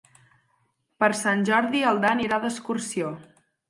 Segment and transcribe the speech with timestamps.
[1.03, 3.19] Per Sant Jordi en Dan irà d'excursió.